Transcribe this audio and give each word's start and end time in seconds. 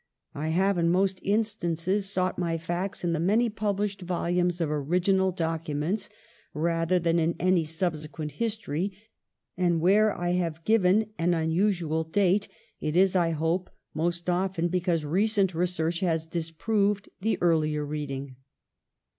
I 0.33 0.47
have, 0.47 0.79
in 0.79 0.89
most 0.89 1.19
in 1.19 1.43
stances, 1.43 2.09
sought 2.11 2.39
my 2.39 2.57
facts 2.57 3.03
in 3.03 3.13
the 3.13 3.19
many 3.19 3.49
published 3.51 4.01
volumes 4.01 4.59
of 4.59 4.71
original 4.71 5.31
documents 5.31 6.09
rather 6.55 6.97
than 6.97 7.19
in 7.19 7.35
any 7.39 7.63
subsequent 7.65 8.31
history; 8.31 8.93
and 9.55 9.79
where 9.79 10.11
I 10.17 10.29
have 10.29 10.65
given 10.65 11.11
an 11.19 11.35
unusual 11.35 12.03
date, 12.03 12.47
it 12.79 12.95
is, 12.95 13.15
I 13.15 13.29
hope, 13.29 13.69
most 13.93 14.27
often 14.27 14.69
be 14.69 14.79
cause 14.81 15.05
recent 15.05 15.53
research 15.53 15.99
has 15.99 16.25
disproved 16.25 17.09
the 17.21 17.37
earlier 17.39 17.85
reading. 17.85 18.37